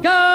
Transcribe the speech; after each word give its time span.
Go! 0.00 0.27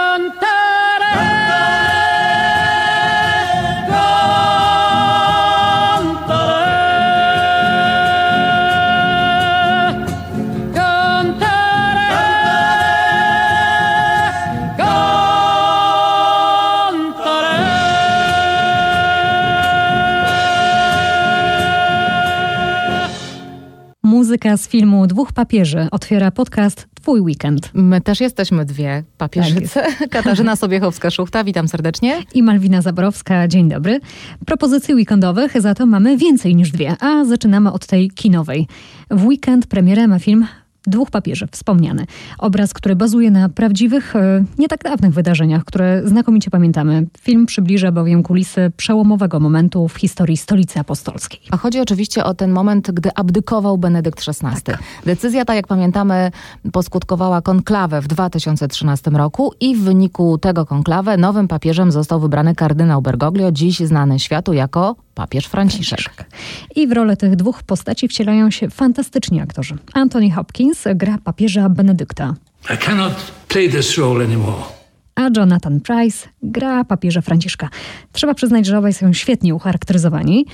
Muzyka 24.44 24.58
z 24.58 24.68
filmu 24.68 25.08
Dwóch 25.08 25.34
Papieży 25.34 25.88
otwiera 25.92 26.32
podcast 26.32 26.88
Twój 26.94 27.22
Weekend. 27.22 27.70
My 27.74 28.02
też 28.02 28.20
jesteśmy 28.20 28.66
dwie 28.66 29.04
papieżyce. 29.18 29.86
Tak 30.00 30.10
Katarzyna 30.24 30.56
Sobiechowska-Szuchta, 30.56 31.46
witam 31.46 31.68
serdecznie. 31.68 32.24
I 32.34 32.44
Malwina 32.44 32.82
Zaborowska, 32.82 33.48
dzień 33.48 33.70
dobry. 33.70 34.00
Propozycji 34.46 34.96
weekendowych 34.96 35.62
za 35.62 35.76
to 35.76 35.86
mamy 35.86 36.18
więcej 36.18 36.56
niż 36.56 36.72
dwie, 36.72 36.96
a 37.00 37.26
zaczynamy 37.26 37.72
od 37.72 37.86
tej 37.86 38.12
kinowej. 38.12 38.68
W 39.12 39.26
weekend 39.26 39.68
premierę 39.68 40.08
ma 40.08 40.20
film 40.20 40.48
dwóch 40.88 41.12
papieży, 41.12 41.48
wspomniany. 41.52 42.06
Obraz, 42.38 42.74
który 42.74 42.96
bazuje 42.96 43.32
na 43.32 43.50
prawdziwych, 43.50 44.16
e, 44.16 44.44
nie 44.58 44.68
tak 44.68 44.84
dawnych 44.84 45.14
wydarzeniach, 45.14 45.66
które 45.66 46.02
znakomicie 46.06 46.52
pamiętamy. 46.52 47.06
Film 47.20 47.46
przybliża 47.46 47.92
bowiem 47.92 48.24
kulisy 48.24 48.72
przełomowego 48.78 49.40
momentu 49.40 49.88
w 49.88 49.96
historii 49.96 50.38
stolicy 50.38 50.80
apostolskiej. 50.80 51.40
A 51.52 51.58
chodzi 51.58 51.80
oczywiście 51.80 52.24
o 52.24 52.34
ten 52.34 52.52
moment, 52.52 52.92
gdy 52.92 53.10
abdykował 53.16 53.78
Benedykt 53.78 54.24
XVI. 54.28 54.62
Tak. 54.64 54.80
Decyzja 55.06 55.46
ta, 55.46 55.56
jak 55.56 55.68
pamiętamy, 55.68 56.32
poskutkowała 56.72 57.42
konklawę 57.42 58.02
w 58.02 58.08
2013 58.08 59.12
roku 59.12 59.54
i 59.60 59.76
w 59.76 59.84
wyniku 59.84 60.38
tego 60.38 60.66
konklawę 60.66 61.18
nowym 61.18 61.48
papieżem 61.48 61.92
został 61.92 62.20
wybrany 62.20 62.56
kardynał 62.56 63.02
Bergoglio, 63.02 63.52
dziś 63.52 63.80
znany 63.80 64.20
światu 64.20 64.54
jako 64.54 64.96
papież 65.16 65.46
Franciszek. 65.46 66.00
Franciszek. 66.00 66.30
I 66.76 66.88
w 66.88 66.92
rolę 66.92 67.18
tych 67.18 67.36
dwóch 67.36 67.64
postaci 67.64 68.08
wcielają 68.08 68.52
się 68.52 68.70
fantastyczni 68.70 69.42
aktorzy. 69.42 69.76
Anthony 69.94 70.32
Hopkins 70.32 70.84
gra 70.96 71.18
papieża 71.24 71.70
Benedykta. 71.70 72.36
I 72.76 72.78
cannot 72.78 73.32
play 73.48 73.70
this 73.70 73.98
role 73.98 74.26
anymore 74.26 74.83
a 75.16 75.30
Jonathan 75.38 75.82
Price 75.82 76.28
gra 76.44 76.84
papieża 76.84 77.22
Franciszka. 77.22 77.70
Trzeba 78.12 78.34
przyznać, 78.34 78.66
że 78.66 78.78
obaj 78.78 78.94
są 78.94 79.14
świetnie 79.14 79.56
ucharakteryzowani 79.56 80.46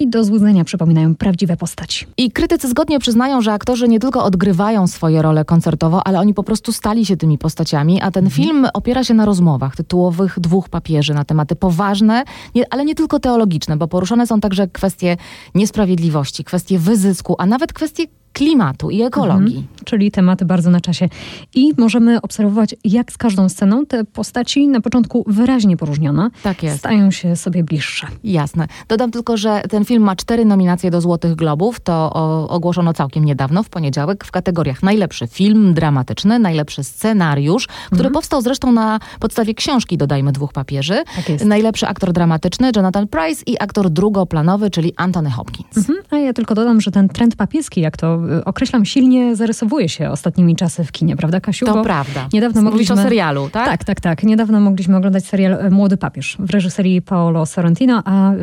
i 0.00 0.10
do 0.10 0.24
złudzenia 0.24 0.64
przypominają 0.64 1.14
prawdziwe 1.14 1.56
postaci. 1.56 2.06
I 2.16 2.30
krytycy 2.30 2.68
zgodnie 2.68 2.98
przyznają, 2.98 3.42
że 3.42 3.52
aktorzy 3.52 3.88
nie 3.88 4.00
tylko 4.00 4.24
odgrywają 4.24 4.86
swoje 4.86 5.22
role 5.22 5.44
koncertowo, 5.44 6.06
ale 6.06 6.20
oni 6.20 6.34
po 6.34 6.42
prostu 6.42 6.72
stali 6.72 7.06
się 7.06 7.16
tymi 7.16 7.38
postaciami, 7.38 8.02
a 8.02 8.10
ten 8.10 8.24
mhm. 8.24 8.42
film 8.42 8.66
opiera 8.74 9.04
się 9.04 9.14
na 9.14 9.24
rozmowach 9.24 9.76
tytułowych 9.76 10.40
dwóch 10.40 10.68
papieży 10.68 11.14
na 11.14 11.24
tematy 11.24 11.56
poważne, 11.56 12.24
nie, 12.54 12.64
ale 12.70 12.84
nie 12.84 12.94
tylko 12.94 13.20
teologiczne, 13.20 13.76
bo 13.76 13.88
poruszone 13.88 14.26
są 14.26 14.40
także 14.40 14.68
kwestie 14.68 15.16
niesprawiedliwości, 15.54 16.44
kwestie 16.44 16.78
wyzysku, 16.78 17.36
a 17.38 17.46
nawet 17.46 17.72
kwestie 17.72 18.04
klimatu 18.32 18.90
i 18.90 19.02
ekologii. 19.02 19.56
Mhm, 19.56 19.66
czyli 19.84 20.10
tematy 20.10 20.44
bardzo 20.44 20.70
na 20.70 20.80
czasie. 20.80 21.08
I 21.54 21.72
możemy 21.78 22.20
obserwować, 22.22 22.74
jak 22.84 23.12
z 23.12 23.18
każdą 23.18 23.48
sceną 23.48 23.86
te 23.86 24.04
postaci 24.04 24.68
na 24.68 24.80
początku 24.80 25.24
wyraźnie 25.26 25.76
poróżnione 25.76 26.30
tak 26.42 26.62
jest. 26.62 26.78
stają 26.78 27.10
się 27.10 27.36
sobie 27.36 27.64
bliższe. 27.64 28.06
Jasne. 28.24 28.66
Dodam 28.88 29.10
tylko, 29.10 29.36
że 29.36 29.62
ten 29.70 29.84
film 29.84 30.02
ma 30.02 30.16
cztery 30.16 30.44
nominacje 30.44 30.90
do 30.90 31.00
Złotych 31.00 31.34
Globów. 31.34 31.80
To 31.80 32.12
ogłoszono 32.48 32.92
całkiem 32.92 33.24
niedawno, 33.24 33.62
w 33.62 33.68
poniedziałek, 33.68 34.24
w 34.24 34.30
kategoriach 34.30 34.82
najlepszy 34.82 35.26
film 35.26 35.74
dramatyczny, 35.74 36.38
najlepszy 36.38 36.84
scenariusz, 36.84 37.66
który 37.66 38.00
mhm. 38.00 38.12
powstał 38.12 38.42
zresztą 38.42 38.72
na 38.72 38.98
podstawie 39.20 39.54
książki, 39.54 39.96
dodajmy, 39.96 40.32
dwóch 40.32 40.52
papieży. 40.52 41.02
Tak 41.16 41.44
najlepszy 41.44 41.86
aktor 41.86 42.12
dramatyczny 42.12 42.70
Jonathan 42.76 43.08
Price 43.08 43.42
i 43.46 43.56
aktor 43.60 43.90
drugoplanowy, 43.90 44.70
czyli 44.70 44.92
Anthony 44.96 45.30
Hopkins. 45.30 45.76
Mhm. 45.76 45.98
A 46.10 46.16
ja 46.16 46.32
tylko 46.32 46.54
dodam, 46.54 46.80
że 46.80 46.90
ten 46.90 47.08
trend 47.08 47.36
papieski, 47.36 47.80
jak 47.80 47.96
to 47.96 48.17
określam, 48.44 48.84
silnie 48.84 49.36
zarysowuje 49.36 49.88
się 49.88 50.10
ostatnimi 50.10 50.56
czasy 50.56 50.84
w 50.84 50.92
kinie, 50.92 51.16
prawda 51.16 51.40
Kasiu? 51.40 51.66
To 51.66 51.74
Bo 51.74 51.82
prawda. 51.82 52.28
Niedawno 52.32 52.62
Mówisz 52.62 52.72
mogliśmy... 52.72 52.94
o 52.94 52.98
serialu, 52.98 53.48
tak? 53.50 53.66
Tak, 53.66 53.84
tak, 53.84 54.00
tak. 54.00 54.22
Niedawno 54.22 54.60
mogliśmy 54.60 54.96
oglądać 54.96 55.24
serial 55.24 55.52
e, 55.52 55.70
Młody 55.70 55.96
Papież 55.96 56.36
w 56.38 56.50
reżyserii 56.50 57.02
Paolo 57.02 57.46
Sorrentino, 57.46 58.02
a 58.04 58.32
y, 58.32 58.36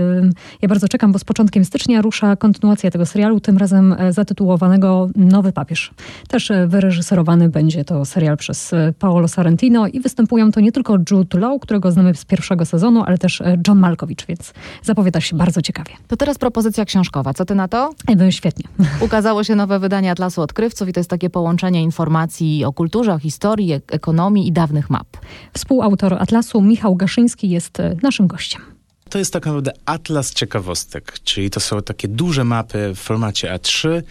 ja 0.61 0.69
bardzo 0.69 0.87
czekam, 0.87 1.11
bo 1.11 1.19
z 1.19 1.23
początkiem 1.23 1.65
stycznia 1.65 2.01
rusza 2.01 2.35
kontynuacja 2.35 2.91
tego 2.91 3.05
serialu, 3.05 3.39
tym 3.39 3.57
razem 3.57 3.93
e, 3.93 4.13
zatytułowanego 4.13 5.09
Nowy 5.15 5.51
Papież. 5.51 5.91
Też 6.27 6.51
e, 6.51 6.67
wyreżyserowany 6.67 7.49
będzie 7.49 7.85
to 7.85 8.05
serial 8.05 8.37
przez 8.37 8.71
Paolo 8.99 9.27
Sorrentino 9.27 9.87
i 9.87 9.99
występują 9.99 10.51
to 10.51 10.59
nie 10.59 10.71
tylko 10.71 10.97
Jude 11.11 11.39
Law, 11.39 11.59
którego 11.61 11.91
znamy 11.91 12.15
z 12.15 12.25
pierwszego 12.25 12.65
sezonu, 12.65 13.03
ale 13.03 13.17
też 13.17 13.41
John 13.67 13.79
Malkowicz, 13.79 14.25
więc 14.25 14.53
zapowiada 14.83 15.21
się 15.21 15.37
bardzo 15.37 15.61
ciekawie. 15.61 15.91
To 16.07 16.17
teraz 16.17 16.37
propozycja 16.37 16.85
książkowa. 16.85 17.33
Co 17.33 17.45
ty 17.45 17.55
na 17.55 17.67
to? 17.67 17.89
Świetnie. 18.29 18.65
Ukazało 18.99 19.43
się 19.43 19.55
nowe 19.65 19.79
wydanie 19.79 20.11
Atlasu 20.11 20.41
Odkrywców 20.41 20.89
i 20.89 20.93
to 20.93 20.99
jest 20.99 21.09
takie 21.09 21.29
połączenie 21.29 21.81
informacji 21.81 22.65
o 22.65 22.73
kulturze, 22.73 23.13
o 23.13 23.19
historii, 23.19 23.73
ekonomii 23.73 24.47
i 24.47 24.51
dawnych 24.51 24.89
map. 24.89 25.07
Współautor 25.53 26.13
Atlasu 26.13 26.61
Michał 26.61 26.95
Gaszyński 26.95 27.49
jest 27.49 27.79
e, 27.79 27.95
naszym 28.03 28.27
gościem. 28.27 28.61
To 29.09 29.19
jest 29.19 29.33
tak 29.33 29.45
naprawdę 29.45 29.71
atlas 29.85 30.33
ciekawostek, 30.33 31.19
czyli 31.23 31.49
to 31.49 31.59
są 31.59 31.81
takie 31.81 32.07
duże 32.07 32.43
mapy 32.43 32.91
w 32.95 32.99
formacie 32.99 33.53
A3, 33.53 34.01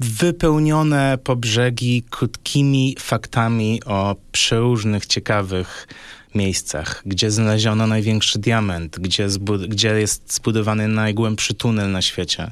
wypełnione 0.00 1.18
po 1.24 1.36
brzegi 1.36 2.02
krótkimi 2.10 2.96
faktami 2.98 3.84
o 3.84 4.16
przeróżnych, 4.32 5.06
ciekawych 5.06 5.88
miejscach, 6.34 7.02
gdzie 7.06 7.30
znaleziono 7.30 7.86
największy 7.86 8.38
diament, 8.38 8.98
gdzie, 8.98 9.28
gdzie 9.68 9.88
jest 9.88 10.34
zbudowany 10.34 10.88
najgłębszy 10.88 11.54
tunel 11.54 11.90
na 11.90 12.02
świecie. 12.02 12.50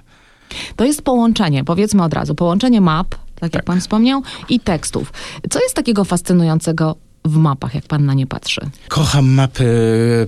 To 0.76 0.84
jest 0.84 1.03
połączenie, 1.03 1.64
powiedzmy 1.64 2.03
od 2.03 2.14
razu, 2.14 2.34
połączenie 2.34 2.81
map, 2.81 3.09
tak, 3.09 3.19
tak 3.41 3.54
jak 3.54 3.64
pan 3.64 3.81
wspomniał, 3.81 4.22
i 4.48 4.60
tekstów. 4.60 5.12
Co 5.50 5.60
jest 5.60 5.75
takiego 5.75 6.04
fascynującego 6.04 6.97
w 7.25 7.36
mapach, 7.36 7.75
jak 7.75 7.86
pan 7.86 8.06
na 8.06 8.14
nie 8.14 8.26
patrzy? 8.26 8.60
Kocham 8.88 9.28
mapy. 9.28 9.66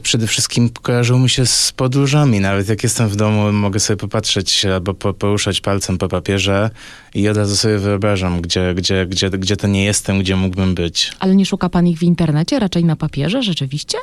Przede 0.02 0.26
wszystkim 0.26 0.70
kojarzą 0.82 1.18
mi 1.18 1.30
się 1.30 1.46
z 1.46 1.72
podróżami. 1.72 2.40
Nawet 2.40 2.68
jak 2.68 2.82
jestem 2.82 3.08
w 3.08 3.16
domu, 3.16 3.52
mogę 3.52 3.80
sobie 3.80 3.96
popatrzeć 3.96 4.64
albo 4.64 4.94
poruszać 4.94 5.60
palcem 5.60 5.98
po 5.98 6.08
papierze 6.08 6.70
i 7.14 7.28
od 7.28 7.36
razu 7.36 7.56
sobie 7.56 7.78
wyobrażam, 7.78 8.40
gdzie, 8.40 8.74
gdzie, 8.74 9.06
gdzie, 9.06 9.30
gdzie 9.30 9.56
to 9.56 9.66
nie 9.66 9.84
jestem, 9.84 10.20
gdzie 10.20 10.36
mógłbym 10.36 10.74
być. 10.74 11.12
Ale 11.18 11.34
nie 11.34 11.46
szuka 11.46 11.68
pan 11.68 11.86
ich 11.86 11.98
w 11.98 12.02
internecie, 12.02 12.58
raczej 12.58 12.84
na 12.84 12.96
papierze, 12.96 13.42
rzeczywiście? 13.42 13.98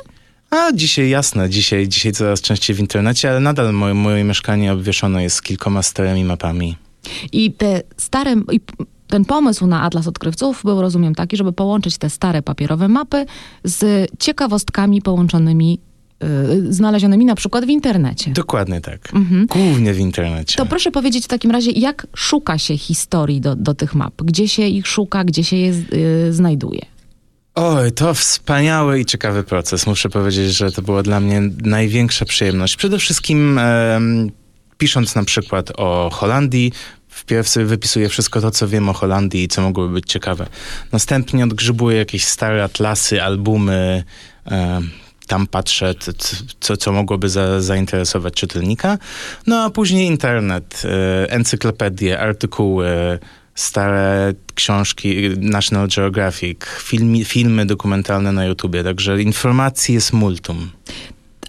A 0.50 0.72
dzisiaj 0.72 1.08
jasne, 1.08 1.50
dzisiaj, 1.50 1.88
dzisiaj 1.88 2.12
coraz 2.12 2.40
częściej 2.40 2.76
w 2.76 2.80
internecie, 2.80 3.30
ale 3.30 3.40
nadal 3.40 3.72
moje, 3.72 3.94
moje 3.94 4.24
mieszkanie 4.24 4.72
obwieszone 4.72 5.22
jest 5.22 5.42
kilkoma 5.42 5.82
starymi 5.82 6.24
mapami. 6.24 6.76
I 7.32 7.52
te 7.52 7.82
stare, 7.96 8.34
i 8.52 8.60
ten 9.06 9.24
pomysł 9.24 9.66
na 9.66 9.82
Atlas 9.82 10.06
Odkrywców 10.06 10.62
był, 10.64 10.80
rozumiem, 10.80 11.14
taki, 11.14 11.36
żeby 11.36 11.52
połączyć 11.52 11.98
te 11.98 12.10
stare 12.10 12.42
papierowe 12.42 12.88
mapy 12.88 13.26
z 13.64 14.10
ciekawostkami 14.18 15.02
połączonymi 15.02 15.80
Yy, 16.22 16.72
znalezionymi 16.72 17.24
na 17.24 17.34
przykład 17.34 17.64
w 17.64 17.68
internecie. 17.68 18.30
Dokładnie 18.30 18.80
tak. 18.80 19.14
Mhm. 19.14 19.46
Głównie 19.46 19.94
w 19.94 19.98
internecie. 19.98 20.56
To 20.56 20.66
proszę 20.66 20.90
powiedzieć 20.90 21.24
w 21.24 21.28
takim 21.28 21.50
razie, 21.50 21.70
jak 21.70 22.06
szuka 22.16 22.58
się 22.58 22.78
historii 22.78 23.40
do, 23.40 23.56
do 23.56 23.74
tych 23.74 23.94
map? 23.94 24.22
Gdzie 24.22 24.48
się 24.48 24.62
ich 24.62 24.86
szuka, 24.86 25.24
gdzie 25.24 25.44
się 25.44 25.56
je 25.56 25.72
yy, 25.92 26.32
znajduje? 26.32 26.80
Oj, 27.60 27.92
to 27.92 28.14
wspaniały 28.14 29.00
i 29.00 29.04
ciekawy 29.04 29.44
proces. 29.44 29.86
Muszę 29.86 30.08
powiedzieć, 30.08 30.56
że 30.56 30.72
to 30.72 30.82
była 30.82 31.02
dla 31.02 31.20
mnie 31.20 31.40
największa 31.64 32.24
przyjemność. 32.24 32.76
Przede 32.76 32.98
wszystkim 32.98 33.58
e, 33.58 34.00
pisząc 34.78 35.14
na 35.14 35.24
przykład 35.24 35.72
o 35.76 36.10
Holandii, 36.12 36.72
wpierw 37.08 37.48
sobie 37.48 37.66
wypisuję 37.66 38.08
wszystko 38.08 38.40
to, 38.40 38.50
co 38.50 38.68
wiem 38.68 38.88
o 38.88 38.92
Holandii 38.92 39.42
i 39.42 39.48
co 39.48 39.62
mogłoby 39.62 39.94
być 39.94 40.04
ciekawe. 40.06 40.46
Następnie 40.92 41.44
odgrzybuję 41.44 41.98
jakieś 41.98 42.24
stare 42.24 42.64
atlasy, 42.64 43.22
albumy, 43.22 44.04
e, 44.50 44.80
tam 45.26 45.46
patrzę, 45.46 45.94
co, 46.60 46.76
co 46.76 46.92
mogłoby 46.92 47.28
za, 47.28 47.60
zainteresować 47.60 48.34
czytelnika. 48.34 48.98
No 49.46 49.62
a 49.64 49.70
później 49.70 50.06
internet, 50.06 50.82
e, 50.84 51.30
encyklopedie, 51.30 52.20
artykuły, 52.20 53.18
stare 53.58 54.34
książki 54.54 55.30
National 55.40 55.88
Geographic, 55.88 56.58
filmi, 56.78 57.24
filmy 57.24 57.66
dokumentalne 57.66 58.32
na 58.32 58.44
YouTubie, 58.44 58.84
także 58.84 59.22
informacji 59.22 59.94
jest 59.94 60.12
multum. 60.12 60.70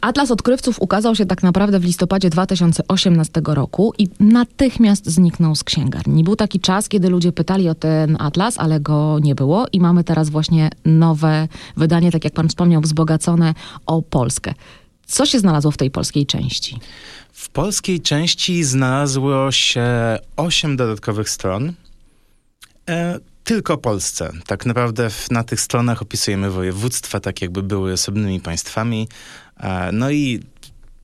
Atlas 0.01 0.31
Odkrywców 0.31 0.81
ukazał 0.81 1.15
się 1.15 1.25
tak 1.25 1.43
naprawdę 1.43 1.79
w 1.79 1.83
listopadzie 1.83 2.29
2018 2.29 3.41
roku 3.45 3.93
i 3.97 4.07
natychmiast 4.19 5.09
zniknął 5.09 5.55
z 5.55 5.63
księgarni. 5.63 6.23
Był 6.23 6.35
taki 6.35 6.59
czas, 6.59 6.89
kiedy 6.89 7.09
ludzie 7.09 7.31
pytali 7.31 7.69
o 7.69 7.75
ten 7.75 8.17
atlas, 8.19 8.57
ale 8.57 8.79
go 8.79 9.19
nie 9.19 9.35
było 9.35 9.65
i 9.71 9.79
mamy 9.79 10.03
teraz 10.03 10.29
właśnie 10.29 10.69
nowe 10.85 11.47
wydanie, 11.77 12.11
tak 12.11 12.23
jak 12.23 12.33
pan 12.33 12.49
wspomniał, 12.49 12.81
wzbogacone 12.81 13.53
o 13.85 14.01
Polskę. 14.01 14.53
Co 15.07 15.25
się 15.25 15.39
znalazło 15.39 15.71
w 15.71 15.77
tej 15.77 15.91
polskiej 15.91 16.25
części? 16.25 16.79
W 17.33 17.49
polskiej 17.49 18.01
części 18.01 18.63
znalazło 18.63 19.51
się 19.51 19.85
osiem 20.37 20.77
dodatkowych 20.77 21.29
stron, 21.29 21.73
tylko 23.43 23.77
Polsce. 23.77 24.31
Tak 24.47 24.65
naprawdę 24.65 25.09
w, 25.09 25.31
na 25.31 25.43
tych 25.43 25.61
stronach 25.61 26.01
opisujemy 26.01 26.51
województwa, 26.51 27.19
tak 27.19 27.41
jakby 27.41 27.63
były 27.63 27.93
osobnymi 27.93 28.39
państwami. 28.39 29.07
E, 29.59 29.91
no 29.91 30.11
i 30.11 30.43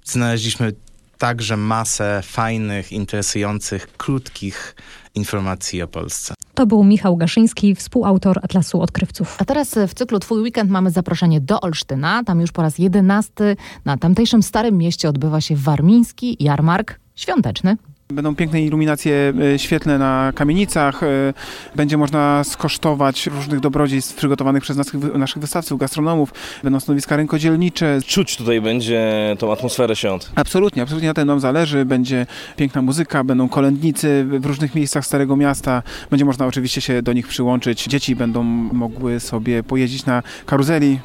znaleźliśmy 0.03 0.73
także 1.17 1.57
masę 1.57 2.21
fajnych, 2.23 2.91
interesujących, 2.91 3.87
krótkich 3.97 4.75
informacji 5.15 5.81
o 5.81 5.87
Polsce. 5.87 6.33
To 6.53 6.65
był 6.65 6.83
Michał 6.83 7.17
Gaszyński, 7.17 7.75
współautor 7.75 8.39
Atlasu 8.41 8.81
Odkrywców. 8.81 9.35
A 9.39 9.45
teraz 9.45 9.75
w 9.87 9.93
cyklu 9.93 10.19
Twój 10.19 10.41
Weekend 10.41 10.71
mamy 10.71 10.91
zaproszenie 10.91 11.41
do 11.41 11.61
Olsztyna. 11.61 12.23
Tam 12.23 12.41
już 12.41 12.51
po 12.51 12.61
raz 12.61 12.77
jedenasty 12.77 13.55
na 13.85 13.97
tamtejszym 13.97 14.43
Starym 14.43 14.77
Mieście 14.77 15.09
odbywa 15.09 15.41
się 15.41 15.55
warmiński 15.55 16.43
jarmark 16.43 16.99
świąteczny. 17.15 17.77
Będą 18.09 18.35
piękne 18.35 18.61
iluminacje 18.61 19.33
e, 19.53 19.59
świetlne 19.59 19.97
na 19.97 20.31
kamienicach. 20.35 21.03
E, 21.03 21.33
będzie 21.75 21.97
można 21.97 22.43
skosztować 22.43 23.27
różnych 23.27 23.59
dobrodziejstw 23.59 24.15
przygotowanych 24.15 24.63
przez 24.63 24.77
naszych 25.13 25.41
wystawców, 25.41 25.79
gastronomów. 25.79 26.33
Będą 26.63 26.79
stanowiska 26.79 27.15
rękodzielnicze. 27.15 27.99
Czuć 28.05 28.37
tutaj 28.37 28.61
będzie 28.61 29.35
tą 29.39 29.51
atmosferę 29.51 29.95
świąt. 29.95 30.31
Absolutnie, 30.35 30.81
absolutnie 30.81 31.07
na 31.07 31.13
tym 31.13 31.27
nam 31.27 31.39
zależy. 31.39 31.85
Będzie 31.85 32.25
piękna 32.55 32.81
muzyka, 32.81 33.23
będą 33.23 33.49
kolędnicy 33.49 34.25
w 34.39 34.45
różnych 34.45 34.75
miejscach 34.75 35.05
Starego 35.05 35.35
Miasta. 35.35 35.83
Będzie 36.09 36.25
można 36.25 36.45
oczywiście 36.45 36.81
się 36.81 37.01
do 37.01 37.13
nich 37.13 37.27
przyłączyć. 37.27 37.83
Dzieci 37.83 38.15
będą 38.15 38.43
mogły 38.43 39.19
sobie 39.19 39.63
pojeździć 39.63 40.05
na 40.05 40.23
karuzeli. 40.45 40.99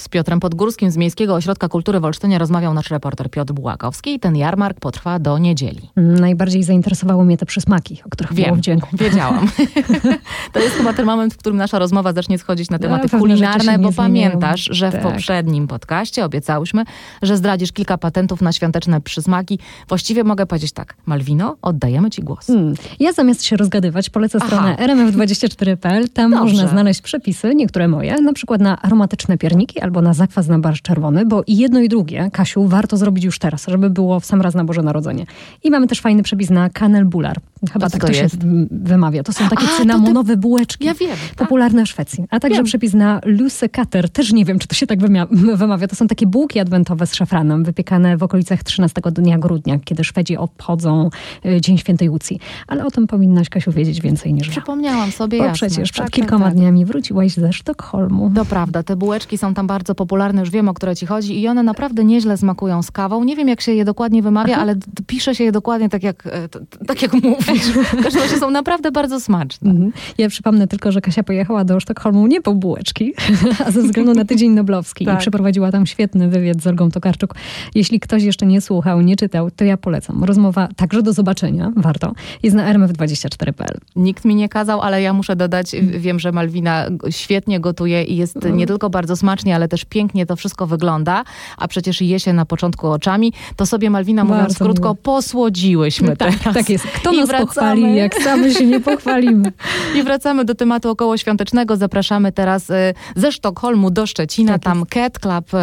Z 0.00 0.08
Piotrem 0.08 0.40
Podgórskim 0.40 0.90
z 0.90 0.96
Miejskiego 0.96 1.34
Ośrodka 1.34 1.68
Kultury 1.68 2.00
w 2.00 2.04
Olsztynie 2.04 2.38
rozmawiał 2.38 2.74
nasz 2.74 2.90
reporter 2.90 3.30
Piotr 3.30 3.52
Bułakowski 3.52 4.14
i 4.14 4.20
ten 4.20 4.36
jarmark 4.36 4.80
potrwa 4.80 5.18
do 5.18 5.38
niedzieli. 5.38 5.90
Najbardziej 5.96 6.62
zainteresowały 6.62 7.24
mnie 7.24 7.36
te 7.36 7.46
przysmaki, 7.46 8.02
o 8.06 8.08
których 8.08 8.32
Wiem, 8.32 8.62
dźwięku. 8.62 8.88
wiedziałam. 8.92 9.50
to 10.52 10.60
jest 10.60 10.76
chyba 10.76 10.92
ten 10.92 11.06
moment, 11.06 11.34
w 11.34 11.36
którym 11.36 11.56
nasza 11.56 11.78
rozmowa 11.78 12.12
zacznie 12.12 12.38
schodzić 12.38 12.70
na 12.70 12.78
tematy 12.78 13.08
no, 13.12 13.18
kulinarne, 13.18 13.78
bo 13.78 13.92
pamiętasz, 13.92 14.68
że 14.70 14.92
tak. 14.92 15.00
w 15.00 15.04
poprzednim 15.04 15.66
podcaście 15.66 16.24
obiecałyśmy, 16.24 16.84
że 17.22 17.36
zdradzisz 17.36 17.72
kilka 17.72 17.98
patentów 17.98 18.42
na 18.42 18.52
świąteczne 18.52 19.00
przysmaki. 19.00 19.58
Właściwie 19.88 20.24
mogę 20.24 20.46
powiedzieć 20.46 20.72
tak, 20.72 20.94
Malwino, 21.06 21.56
oddajemy 21.62 22.10
ci 22.10 22.22
głos. 22.22 22.46
Hmm. 22.46 22.74
Ja 23.00 23.12
zamiast 23.12 23.44
się 23.44 23.56
rozgadywać, 23.56 24.10
polecę 24.10 24.40
stronę 24.40 24.76
rmf24.pl. 24.76 26.08
Tam 26.08 26.30
Dobrze. 26.30 26.44
można 26.44 26.68
znaleźć 26.68 27.00
przepisy, 27.00 27.54
niektóre 27.54 27.88
moje, 27.88 28.20
na 28.20 28.32
przykład 28.32 28.60
na 28.60 28.82
aromatyczne 28.82 29.38
pierniki, 29.38 29.80
albo 29.88 30.02
na 30.02 30.14
zakwas 30.14 30.48
na 30.48 30.58
barszcz 30.58 30.82
czerwony, 30.82 31.26
bo 31.26 31.42
i 31.46 31.56
jedno 31.56 31.80
i 31.80 31.88
drugie, 31.88 32.30
Kasiu, 32.32 32.66
warto 32.68 32.96
zrobić 32.96 33.24
już 33.24 33.38
teraz, 33.38 33.66
żeby 33.68 33.90
było 33.90 34.20
w 34.20 34.24
sam 34.24 34.40
raz 34.40 34.54
na 34.54 34.64
Boże 34.64 34.82
Narodzenie. 34.82 35.26
I 35.64 35.70
mamy 35.70 35.86
też 35.86 36.00
fajny 36.00 36.22
przepis 36.22 36.50
na 36.50 36.70
kanel 36.70 37.04
bular. 37.04 37.36
Chyba 37.72 37.90
tak 37.90 38.00
to, 38.00 38.06
to 38.06 38.12
się 38.12 38.26
wymawia. 38.70 39.22
To 39.22 39.32
są 39.32 39.48
takie 39.48 39.66
A, 39.74 39.78
cynamonowe 39.78 40.36
bułeczki. 40.36 40.84
Ja 40.84 40.94
wiem. 40.94 41.10
Tak. 41.10 41.46
Popularne 41.46 41.84
w 41.84 41.88
Szwecji. 41.88 42.24
A 42.30 42.40
także 42.40 42.56
wiem. 42.56 42.64
przepis 42.64 42.94
na 42.94 43.20
Luce 43.24 43.68
Cutter. 43.68 44.10
Też 44.10 44.32
nie 44.32 44.44
wiem, 44.44 44.58
czy 44.58 44.68
to 44.68 44.74
się 44.74 44.86
tak 44.86 44.98
wymawia. 45.56 45.88
To 45.88 45.96
są 45.96 46.06
takie 46.06 46.26
bułki 46.26 46.60
adwentowe 46.60 47.06
z 47.06 47.14
szafranem, 47.14 47.64
wypiekane 47.64 48.16
w 48.16 48.22
okolicach 48.22 48.62
13 48.62 49.00
dnia 49.12 49.38
grudnia, 49.38 49.78
kiedy 49.84 50.04
Szwedzi 50.04 50.36
obchodzą 50.36 51.10
y, 51.46 51.60
Dzień 51.60 51.78
Świętej 51.78 52.10
Łucji. 52.10 52.40
Ale 52.66 52.86
o 52.86 52.90
tym 52.90 53.06
powinnaś, 53.06 53.48
Kasiu, 53.48 53.72
wiedzieć 53.72 54.00
więcej 54.00 54.34
niż 54.34 54.48
Przypomniałam 54.48 55.12
sobie, 55.12 55.38
Bo 55.38 55.44
jasne. 55.44 55.68
przecież 55.68 55.92
przed 55.92 56.04
tak, 56.04 56.12
kilkoma 56.12 56.44
tak, 56.44 56.54
tak. 56.54 56.58
dniami 56.58 56.84
wróciłaś 56.84 57.32
ze 57.32 57.52
Sztokholmu. 57.52 58.32
To 58.34 58.44
prawda. 58.44 58.82
Te 58.82 58.96
bułeczki 58.96 59.38
są 59.38 59.54
tam 59.54 59.66
bardzo 59.66 59.77
popularne. 59.84 60.40
Już 60.40 60.50
wiem, 60.50 60.68
o 60.68 60.74
które 60.74 60.96
ci 60.96 61.06
chodzi. 61.06 61.40
I 61.40 61.48
one 61.48 61.62
naprawdę 61.62 62.04
nieźle 62.04 62.36
smakują 62.36 62.82
z 62.82 62.90
kawą. 62.90 63.24
Nie 63.24 63.36
wiem, 63.36 63.48
jak 63.48 63.60
się 63.60 63.72
je 63.72 63.84
dokładnie 63.84 64.22
wymawia, 64.22 64.56
ale 64.56 64.76
pisze 65.06 65.34
się 65.34 65.44
je 65.44 65.52
dokładnie 65.52 65.88
tak, 65.88 66.02
jak, 66.02 66.26
e, 66.26 66.48
tak 66.86 67.02
jak 67.02 67.12
mówisz 67.12 67.72
że 68.30 68.38
są 68.38 68.50
naprawdę 68.50 68.92
bardzo 68.92 69.20
smaczne. 69.20 69.70
Mhm. 69.70 69.92
Ja 70.18 70.28
przypomnę 70.28 70.66
tylko, 70.66 70.92
że 70.92 71.00
Kasia 71.00 71.22
pojechała 71.22 71.64
do 71.64 71.80
Sztokholmu 71.80 72.26
nie 72.26 72.42
po 72.42 72.54
bułeczki, 72.54 73.14
a 73.66 73.70
ze 73.70 73.82
względu 73.82 74.14
na 74.14 74.24
Tydzień 74.24 74.50
Noblowski 74.52 75.04
tak. 75.04 75.14
i 75.14 75.18
przeprowadziła 75.18 75.72
tam 75.72 75.86
świetny 75.86 76.28
wywiad 76.28 76.62
z 76.62 76.66
Olgą 76.66 76.90
Tokarczuk. 76.90 77.34
Jeśli 77.74 78.00
ktoś 78.00 78.22
jeszcze 78.22 78.46
nie 78.46 78.60
słuchał, 78.60 79.00
nie 79.00 79.16
czytał, 79.16 79.50
to 79.50 79.64
ja 79.64 79.76
polecam. 79.76 80.24
Rozmowa 80.24 80.68
także 80.76 81.02
do 81.02 81.12
zobaczenia, 81.12 81.72
warto, 81.76 82.12
jest 82.42 82.56
na 82.56 82.74
rmf24.pl. 82.74 83.78
Nikt 83.96 84.24
mi 84.24 84.34
nie 84.34 84.48
kazał, 84.48 84.80
ale 84.80 85.02
ja 85.02 85.12
muszę 85.12 85.36
dodać, 85.36 85.76
wiem, 85.82 86.18
że 86.18 86.32
Malwina 86.32 86.86
świetnie 87.10 87.60
gotuje 87.60 88.04
i 88.04 88.16
jest 88.16 88.38
nie 88.52 88.66
tylko 88.66 88.90
bardzo 88.90 89.16
smacznie, 89.16 89.54
ale 89.54 89.67
też 89.68 89.84
pięknie 89.84 90.26
to 90.26 90.36
wszystko 90.36 90.66
wygląda, 90.66 91.24
a 91.56 91.68
przecież 91.68 92.00
je 92.00 92.20
się 92.20 92.32
na 92.32 92.46
początku 92.46 92.88
oczami, 92.88 93.32
to 93.56 93.66
sobie 93.66 93.90
Malwina 93.90 94.24
mówiąc 94.24 94.42
bardzo 94.42 94.64
krótko, 94.64 94.88
miło. 94.88 94.94
posłodziłyśmy 94.94 96.16
tak, 96.16 96.38
teraz. 96.38 96.54
Tak 96.54 96.70
jest. 96.70 96.84
Kto 96.84 97.12
I 97.12 97.16
nas 97.16 97.28
wracamy. 97.28 97.46
pochwali, 97.46 97.96
jak 97.96 98.14
same 98.14 98.50
się 98.50 98.66
nie 98.66 98.80
pochwalimy. 98.80 99.52
I 99.98 100.02
wracamy 100.02 100.44
do 100.44 100.54
tematu 100.54 100.90
okołoświątecznego. 100.90 101.76
Zapraszamy 101.76 102.32
teraz 102.32 102.70
y, 102.70 102.94
ze 103.16 103.32
Sztokholmu 103.32 103.90
do 103.90 104.06
Szczecina. 104.06 104.52
Tak 104.52 104.62
Tam 104.62 104.84
Cat 104.86 105.18
Club 105.18 105.54
y, 105.54 105.56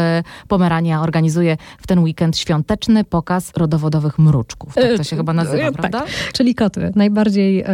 Pomerania 0.48 1.02
organizuje 1.02 1.58
w 1.80 1.88
ten 1.88 2.00
weekend 2.00 2.38
świąteczny 2.38 3.04
pokaz 3.04 3.52
rodowodowych 3.58 4.20
mruczków. 4.20 4.74
Tak 4.74 4.98
to 4.98 5.04
się 5.04 5.16
chyba 5.16 5.34
nazywa, 5.34 5.64
tak. 5.64 5.74
prawda? 5.74 6.04
Czyli 6.34 6.56
koty. 6.56 6.92
Najbardziej 6.96 7.66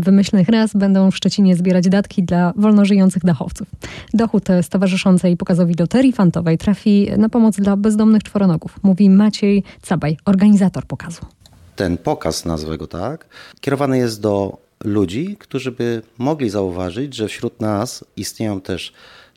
wymyślnych 0.00 0.48
raz 0.48 0.72
będą 0.74 1.10
w 1.10 1.16
Szczecinie 1.16 1.56
zbierać 1.56 1.88
datki 1.88 2.22
dla 2.22 2.52
wolnożyjących 2.56 3.24
dachowców. 3.24 3.68
Dochód 4.14 4.48
Stowarzyszącej 4.62 5.36
Pokazowi 5.36 5.74
Loterii 5.78 6.12
Fantowej 6.12 6.58
trafi 6.58 7.10
na 7.18 7.28
pomoc 7.28 7.56
dla 7.56 7.76
bezdomnych 7.76 8.22
czworonogów. 8.22 8.78
Mówi 8.82 9.10
Maciej 9.10 9.62
Cabaj, 9.82 10.16
organizator 10.24 10.84
pokazu 10.84 11.20
ten 11.76 11.98
pokaz, 11.98 12.44
nazwę 12.44 12.78
go 12.78 12.86
tak, 12.86 13.26
kierowany 13.60 13.98
jest 13.98 14.20
do 14.20 14.58
ludzi, 14.84 15.36
którzy 15.38 15.72
by 15.72 16.02
mogli 16.18 16.50
zauważyć, 16.50 17.14
że 17.14 17.28
wśród 17.28 17.60
nas 17.60 18.04
istnieją 18.16 18.60
też 18.60 18.92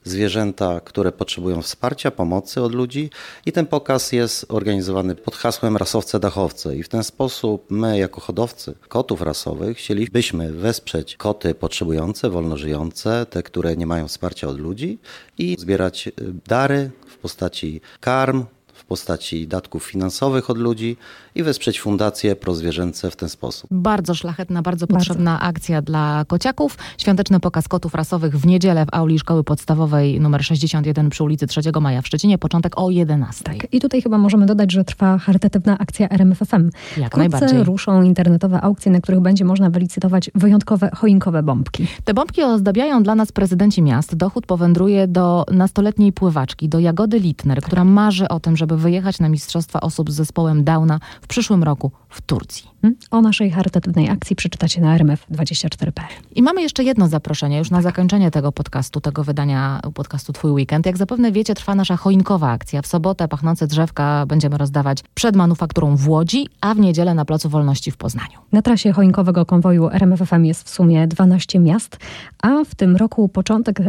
zwierzęta, 0.09 0.79
które 0.79 1.11
potrzebują 1.11 1.61
wsparcia, 1.61 2.11
pomocy 2.11 2.61
od 2.61 2.75
ludzi. 2.75 3.09
I 3.45 3.51
ten 3.51 3.65
pokaz 3.65 4.11
jest 4.11 4.45
organizowany 4.49 5.15
pod 5.15 5.35
hasłem 5.35 5.77
rasowce 5.77 6.19
dachowce. 6.19 6.75
I 6.75 6.83
w 6.83 6.89
ten 6.89 7.03
sposób 7.03 7.65
my 7.69 7.97
jako 7.97 8.21
hodowcy 8.21 8.75
kotów 8.87 9.21
rasowych 9.21 9.77
chcielibyśmy 9.77 10.51
wesprzeć 10.51 11.17
koty 11.17 11.55
potrzebujące, 11.55 12.29
wolno 12.29 12.57
żyjące, 12.57 13.25
te, 13.29 13.43
które 13.43 13.75
nie 13.75 13.87
mają 13.87 14.07
wsparcia 14.07 14.47
od 14.47 14.59
ludzi 14.59 14.99
i 15.37 15.55
zbierać 15.59 16.09
dary 16.47 16.91
w 17.07 17.17
postaci 17.17 17.81
karm, 17.99 18.45
postaci 18.89 19.47
datków 19.47 19.85
finansowych 19.85 20.49
od 20.49 20.57
ludzi 20.57 20.97
i 21.35 21.43
wesprzeć 21.43 21.79
fundacje 21.81 22.35
prozwierzęce 22.35 23.11
w 23.11 23.15
ten 23.15 23.29
sposób. 23.29 23.69
Bardzo 23.71 24.15
szlachetna, 24.15 24.61
bardzo 24.61 24.87
potrzebna 24.87 25.31
bardzo. 25.31 25.45
akcja 25.47 25.81
dla 25.81 26.25
kociaków. 26.27 26.77
Świąteczny 26.97 27.39
pokaz 27.39 27.67
kotów 27.67 27.95
rasowych 27.95 28.35
w 28.37 28.45
niedzielę 28.45 28.85
w 28.85 28.89
auli 28.91 29.19
Szkoły 29.19 29.43
Podstawowej 29.43 30.15
nr 30.17 30.43
61 30.43 31.09
przy 31.09 31.23
ulicy 31.23 31.47
3 31.47 31.61
Maja 31.81 32.01
w 32.01 32.07
Szczecinie. 32.07 32.37
Początek 32.37 32.73
o 32.79 32.89
11. 32.89 33.43
Tak. 33.43 33.73
I 33.73 33.79
tutaj 33.79 34.01
chyba 34.01 34.17
możemy 34.17 34.45
dodać, 34.45 34.71
że 34.71 34.83
trwa 34.83 35.17
charytatywna 35.17 35.77
akcja 35.77 36.09
RMFFM. 36.09 36.69
Jak 36.97 37.11
Wkrótce 37.11 37.17
najbardziej. 37.17 37.63
ruszą 37.63 38.03
internetowe 38.03 38.61
aukcje, 38.61 38.91
na 38.91 39.01
których 39.01 39.21
będzie 39.21 39.45
można 39.45 39.69
wylicytować 39.69 40.31
wyjątkowe 40.35 40.89
choinkowe 40.95 41.43
bombki. 41.43 41.87
Te 42.03 42.13
bombki 42.13 42.43
ozdabiają 42.43 43.03
dla 43.03 43.15
nas 43.15 43.31
prezydenci 43.31 43.81
miast. 43.81 44.15
Dochód 44.15 44.45
powędruje 44.45 45.07
do 45.07 45.45
nastoletniej 45.51 46.13
pływaczki, 46.13 46.69
do 46.69 46.79
Jagody 46.79 47.19
Litner, 47.19 47.61
która 47.61 47.83
marzy 47.83 48.27
o 48.27 48.39
tym, 48.39 48.57
żeby 48.57 48.78
wyjechać 48.79 49.19
na 49.19 49.29
Mistrzostwa 49.29 49.81
Osób 49.81 50.11
z 50.11 50.15
zespołem 50.15 50.63
Downa 50.63 50.99
w 51.21 51.27
przyszłym 51.27 51.63
roku 51.63 51.91
w 52.09 52.21
Turcji. 52.21 52.69
Hmm? 52.81 52.99
O 53.11 53.21
naszej 53.21 53.51
charytatywnej 53.51 54.09
akcji 54.09 54.35
przeczytacie 54.35 54.81
na 54.81 54.97
rmf24.pl. 54.97 56.07
I 56.35 56.43
mamy 56.43 56.61
jeszcze 56.61 56.83
jedno 56.83 57.07
zaproszenie 57.07 57.57
już 57.57 57.71
na 57.71 57.81
zakończenie 57.81 58.31
tego 58.31 58.51
podcastu, 58.51 59.01
tego 59.01 59.23
wydania 59.23 59.79
podcastu 59.93 60.33
Twój 60.33 60.51
Weekend. 60.51 60.85
Jak 60.85 60.97
zapewne 60.97 61.31
wiecie, 61.31 61.55
trwa 61.55 61.75
nasza 61.75 61.97
choinkowa 61.97 62.51
akcja. 62.51 62.81
W 62.81 62.87
sobotę 62.87 63.27
pachnące 63.27 63.67
drzewka 63.67 64.25
będziemy 64.25 64.57
rozdawać 64.57 65.03
przed 65.13 65.35
manufakturą 65.35 65.95
w 65.95 66.09
Łodzi, 66.09 66.47
a 66.61 66.73
w 66.73 66.79
niedzielę 66.79 67.13
na 67.13 67.25
Placu 67.25 67.49
Wolności 67.49 67.91
w 67.91 67.97
Poznaniu. 67.97 68.39
Na 68.51 68.61
trasie 68.61 68.91
choinkowego 68.91 69.45
konwoju 69.45 69.89
RMFFM 69.89 70.45
jest 70.45 70.63
w 70.63 70.69
sumie 70.69 71.07
12 71.07 71.59
miast, 71.59 71.97
a 72.41 72.63
w 72.63 72.75
tym 72.75 72.95
roku 72.95 73.29
początek 73.29 73.79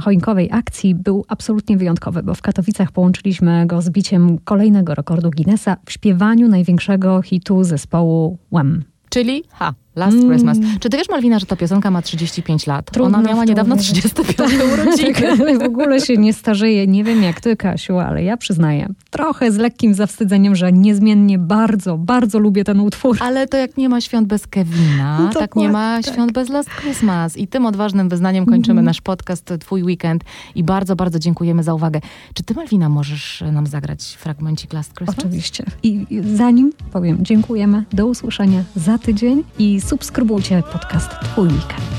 choinkowej 0.00 0.52
akcji 0.52 0.94
był 0.94 1.24
absolutnie 1.28 1.76
wyjątkowy, 1.76 2.22
bo 2.22 2.34
w 2.34 2.42
Katowicach 2.42 2.92
połączyliśmy 2.92 3.66
go 3.66 3.82
z 3.82 3.90
biciem 3.90 4.31
kolejnego 4.38 4.94
rekordu 4.94 5.30
Guinnessa 5.30 5.76
w 5.86 5.92
śpiewaniu 5.92 6.48
największego 6.48 7.22
hitu 7.22 7.64
zespołu 7.64 8.38
Wham. 8.52 8.82
Czyli 9.08 9.44
ha, 9.50 9.74
Last 9.96 10.16
mm. 10.16 10.28
Christmas. 10.28 10.58
Czy 10.80 10.90
ty 10.90 10.96
wiesz, 10.96 11.08
Malwina, 11.08 11.38
że 11.38 11.46
ta 11.46 11.56
piosenka 11.56 11.90
ma 11.90 12.02
35 12.02 12.66
lat? 12.66 12.90
Trudno 12.90 13.18
Ona 13.18 13.28
miała 13.28 13.44
niedawno 13.44 13.76
35 13.76 14.36
tak, 14.36 14.72
urodziny. 14.72 15.12
Tak, 15.22 15.58
w 15.58 15.62
ogóle 15.62 16.00
się 16.00 16.16
nie 16.16 16.32
starzeje. 16.32 16.86
Nie 16.86 17.04
wiem 17.04 17.22
jak 17.22 17.40
ty, 17.40 17.56
Kasiu, 17.56 17.98
ale 17.98 18.24
ja 18.24 18.36
przyznaję, 18.36 18.88
trochę 19.10 19.52
z 19.52 19.56
lekkim 19.56 19.94
zawstydzeniem, 19.94 20.56
że 20.56 20.72
niezmiennie 20.72 21.38
bardzo, 21.38 21.98
bardzo 21.98 22.38
lubię 22.38 22.64
ten 22.64 22.80
utwór. 22.80 23.16
Ale 23.20 23.46
to 23.46 23.56
jak 23.56 23.76
nie 23.76 23.88
ma 23.88 24.00
świąt 24.00 24.28
bez 24.28 24.46
Kevina, 24.46 25.30
tak 25.34 25.56
nie 25.56 25.68
ma 25.68 26.02
tak. 26.02 26.14
świąt 26.14 26.32
bez 26.32 26.48
Last 26.48 26.70
Christmas. 26.70 27.36
I 27.36 27.48
tym 27.48 27.66
odważnym 27.66 28.08
wyznaniem 28.08 28.46
kończymy 28.46 28.72
mm. 28.80 28.84
nasz 28.84 29.00
podcast 29.00 29.52
Twój 29.60 29.82
Weekend 29.82 30.24
i 30.54 30.64
bardzo, 30.64 30.96
bardzo 30.96 31.18
dziękujemy 31.18 31.62
za 31.62 31.74
uwagę. 31.74 32.00
Czy 32.34 32.42
ty, 32.42 32.54
Malwina, 32.54 32.88
możesz 32.88 33.44
nam 33.52 33.66
zagrać 33.66 34.16
fragmencik 34.18 34.72
Last 34.72 34.94
Christmas? 34.94 35.18
Oczywiście. 35.18 35.64
I 35.82 36.06
zanim 36.34 36.72
powiem 36.92 37.24
dziękujemy, 37.24 37.84
do 37.92 38.06
usłyszenia 38.06 38.64
za 38.76 38.98
tydzień 38.98 39.44
i 39.58 39.81
subskrybujcie 39.88 40.62
podcast 40.62 41.10
Twój 41.24 41.48
Weekend. 41.48 41.91